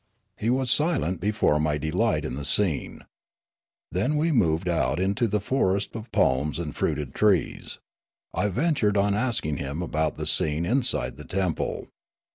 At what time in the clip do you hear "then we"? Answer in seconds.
3.91-4.31